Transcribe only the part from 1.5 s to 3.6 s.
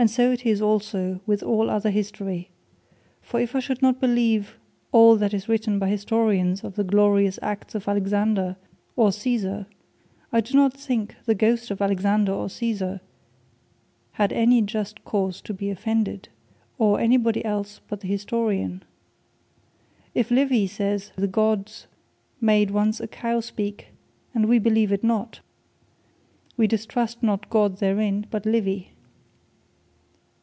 other History. For if I